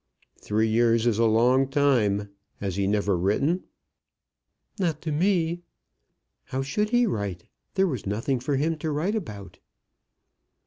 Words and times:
"Three 0.41 0.67
years 0.67 1.05
is 1.05 1.19
a 1.19 1.25
long 1.27 1.67
time. 1.67 2.29
Has 2.59 2.75
he 2.75 2.87
never 2.87 3.15
written?" 3.15 3.65
"Not 4.79 4.99
to 5.03 5.11
me. 5.11 5.61
How 6.45 6.63
should 6.63 6.89
he 6.89 7.05
write? 7.05 7.43
There 7.75 7.85
was 7.85 8.07
nothing 8.07 8.39
for 8.39 8.55
him 8.55 8.79
to 8.79 8.89
write 8.89 9.13
about." 9.15 9.59